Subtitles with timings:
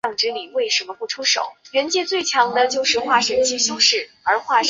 [0.03, 0.69] 但此段史料的真
[3.45, 4.55] 实性待考。